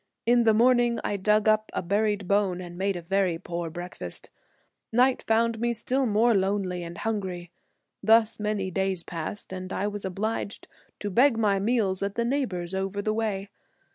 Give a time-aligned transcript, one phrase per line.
[0.25, 4.31] In the morning I dug up a buried bone and made a very poor breakfast.
[4.91, 7.51] Night found me still more lonely and hungry.
[8.01, 10.67] Thus many days passed, and I was obliged
[11.01, 13.51] to beg my meals at the neighbor's over the way.